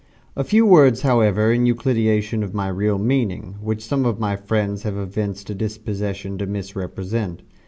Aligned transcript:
A 0.35 0.43
few 0.43 0.65
words, 0.65 1.03
however, 1.03 1.53
in 1.53 1.67
elucidation 1.67 2.41
of 2.41 2.55
my 2.55 2.69
real 2.69 2.97
meaning, 2.97 3.57
which 3.61 3.85
some 3.85 4.03
of 4.03 4.19
my 4.19 4.35
friends 4.35 4.81
have 4.81 4.97
evinced 4.97 5.51
a 5.51 5.53
disposition 5.53 6.39
to 6.39 6.47
misrepresent. 6.47 7.43